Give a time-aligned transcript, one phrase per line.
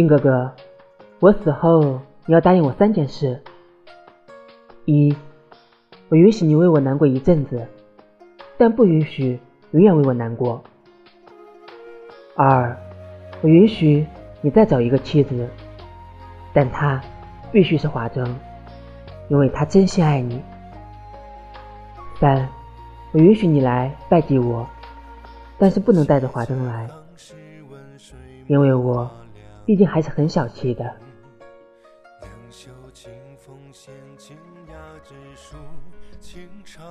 [0.00, 0.50] 靖哥哥，
[1.18, 3.38] 我死后你要答应我三件事：
[4.86, 5.14] 一，
[6.08, 7.68] 我允许你为我难过一阵子，
[8.56, 9.38] 但不允许
[9.72, 10.58] 永远为我难过；
[12.34, 12.74] 二，
[13.42, 14.06] 我允许
[14.40, 15.46] 你再找一个妻子，
[16.54, 16.98] 但她
[17.52, 18.26] 必须是华筝，
[19.28, 20.38] 因为她真心爱你；
[22.18, 22.48] 三，
[23.12, 24.66] 我允许你来拜祭我，
[25.58, 26.88] 但是不能带着华灯来，
[28.46, 29.10] 因为我
[29.64, 30.96] 毕竟还是很小气的。
[32.92, 34.36] 清风闲，清
[34.68, 35.56] 雅之书，
[36.20, 36.82] 清唱。